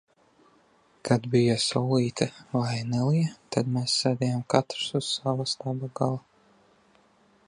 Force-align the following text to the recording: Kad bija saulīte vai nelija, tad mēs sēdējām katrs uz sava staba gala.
Kad 1.09 1.27
bija 1.33 1.57
saulīte 1.63 2.27
vai 2.55 2.73
nelija, 2.95 3.29
tad 3.57 3.71
mēs 3.77 3.99
sēdējām 4.05 4.43
katrs 4.55 4.89
uz 5.01 5.13
sava 5.19 5.49
staba 5.55 5.91
gala. 6.01 6.99